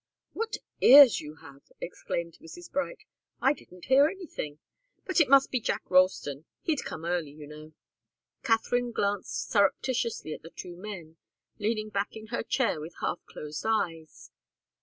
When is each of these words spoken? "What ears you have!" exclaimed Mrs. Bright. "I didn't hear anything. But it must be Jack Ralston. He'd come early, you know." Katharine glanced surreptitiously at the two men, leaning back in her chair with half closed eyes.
"What 0.33 0.57
ears 0.81 1.21
you 1.21 1.35
have!" 1.43 1.61
exclaimed 1.79 2.39
Mrs. 2.41 2.71
Bright. 2.71 3.03
"I 3.39 3.53
didn't 3.53 3.85
hear 3.85 4.07
anything. 4.07 4.57
But 5.05 5.21
it 5.21 5.29
must 5.29 5.51
be 5.51 5.59
Jack 5.59 5.83
Ralston. 5.91 6.45
He'd 6.63 6.83
come 6.83 7.05
early, 7.05 7.29
you 7.29 7.45
know." 7.45 7.73
Katharine 8.41 8.93
glanced 8.93 9.51
surreptitiously 9.51 10.33
at 10.33 10.41
the 10.41 10.49
two 10.49 10.75
men, 10.75 11.17
leaning 11.59 11.89
back 11.89 12.15
in 12.15 12.29
her 12.33 12.41
chair 12.41 12.81
with 12.81 12.95
half 12.99 13.23
closed 13.27 13.63
eyes. 13.63 14.31